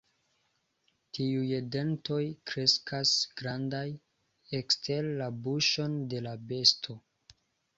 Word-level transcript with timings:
Tiuj 1.17 1.51
dentoj 1.75 2.21
kreskas 2.51 3.11
grandaj, 3.43 3.83
ekster 4.61 5.11
la 5.21 5.29
buŝon 5.45 5.97
de 6.15 6.27
la 6.31 6.35
besto. 6.55 6.99